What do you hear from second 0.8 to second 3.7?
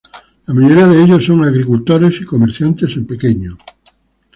de ellos son agricultores y comerciantes en pequeño.